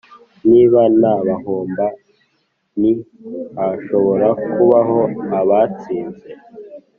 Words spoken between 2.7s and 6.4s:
ntihashobora kubaho abatsinze